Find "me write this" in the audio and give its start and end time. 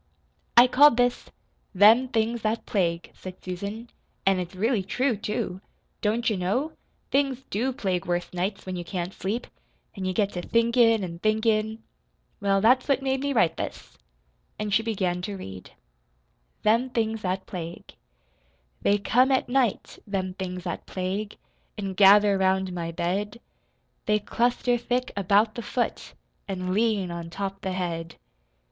13.21-13.99